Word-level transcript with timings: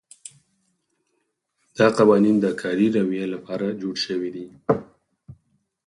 دا 1.77 1.87
قوانین 1.97 2.35
د 2.41 2.45
کاري 2.61 2.87
رویې 2.95 3.25
لپاره 3.33 3.77
جوړ 3.81 3.95
شوي 4.05 4.29
دي. 4.35 4.47